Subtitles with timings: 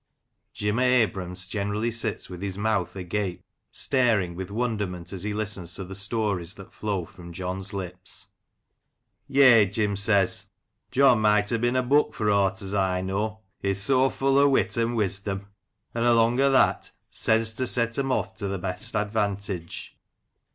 [0.51, 5.75] Jim o' Abram's generally sits with his mouth agape, staring with wonderment as he listens
[5.75, 8.29] to the stories that flow from John's lips."
[9.27, 10.47] Yea," Jim says,"
[10.91, 14.49] John might ha' been a book, for aught as I know, he's so full o'
[14.49, 15.49] wit and wisdom,
[15.93, 19.99] and along o' that, sense to set them off to th' best advantage."